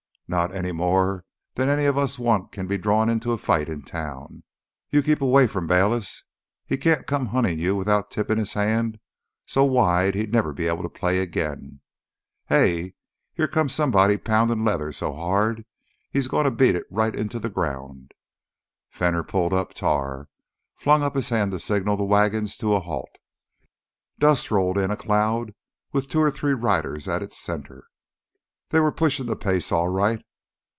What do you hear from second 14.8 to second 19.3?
so hard he's gonna beat it right intuh th' ground!" Fenner